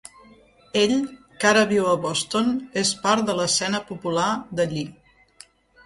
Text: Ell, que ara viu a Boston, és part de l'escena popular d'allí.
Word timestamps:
Ell, 0.79 0.93
que 1.43 1.49
ara 1.51 1.67
viu 1.73 1.85
a 1.91 1.95
Boston, 2.07 2.51
és 2.85 2.95
part 3.07 3.31
de 3.31 3.39
l'escena 3.43 3.87
popular 3.95 4.29
d'allí. 4.59 4.91